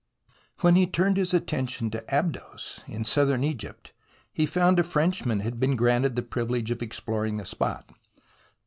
[0.61, 3.93] When he turned his attention to Abydos in Southern Egypt,
[4.33, 7.87] he found a Frenchman had been granted the privilege of exploring the spot.